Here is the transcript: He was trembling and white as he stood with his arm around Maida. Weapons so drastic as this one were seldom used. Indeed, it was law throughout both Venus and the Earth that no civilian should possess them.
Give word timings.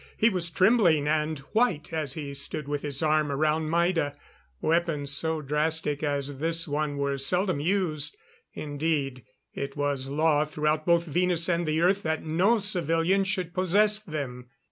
He 0.17 0.29
was 0.31 0.49
trembling 0.49 1.07
and 1.07 1.37
white 1.53 1.93
as 1.93 2.13
he 2.13 2.33
stood 2.33 2.67
with 2.67 2.81
his 2.81 3.03
arm 3.03 3.31
around 3.31 3.69
Maida. 3.69 4.15
Weapons 4.59 5.11
so 5.11 5.43
drastic 5.43 6.01
as 6.01 6.39
this 6.39 6.67
one 6.67 6.97
were 6.97 7.19
seldom 7.19 7.59
used. 7.59 8.17
Indeed, 8.55 9.23
it 9.53 9.77
was 9.77 10.07
law 10.07 10.43
throughout 10.43 10.87
both 10.87 11.05
Venus 11.05 11.47
and 11.47 11.67
the 11.67 11.81
Earth 11.81 12.01
that 12.01 12.25
no 12.25 12.57
civilian 12.57 13.23
should 13.25 13.53
possess 13.53 13.99
them. 13.99 14.47